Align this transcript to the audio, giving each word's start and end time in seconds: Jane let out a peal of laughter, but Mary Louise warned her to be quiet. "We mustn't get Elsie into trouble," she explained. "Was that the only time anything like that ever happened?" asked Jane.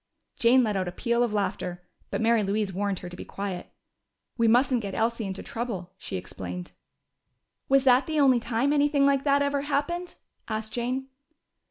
Jane 0.39 0.63
let 0.63 0.75
out 0.75 0.87
a 0.87 0.91
peal 0.91 1.21
of 1.21 1.31
laughter, 1.31 1.83
but 2.09 2.21
Mary 2.21 2.41
Louise 2.41 2.73
warned 2.73 2.97
her 3.01 3.07
to 3.09 3.15
be 3.15 3.23
quiet. 3.23 3.71
"We 4.35 4.47
mustn't 4.47 4.81
get 4.81 4.95
Elsie 4.95 5.27
into 5.27 5.43
trouble," 5.43 5.93
she 5.99 6.17
explained. 6.17 6.71
"Was 7.69 7.83
that 7.83 8.07
the 8.07 8.19
only 8.19 8.39
time 8.39 8.73
anything 8.73 9.05
like 9.05 9.23
that 9.25 9.43
ever 9.43 9.61
happened?" 9.61 10.15
asked 10.47 10.73
Jane. 10.73 11.09